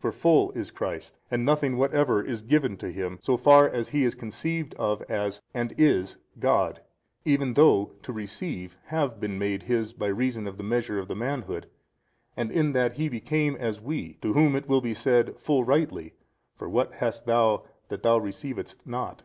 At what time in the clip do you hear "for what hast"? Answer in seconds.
16.56-17.26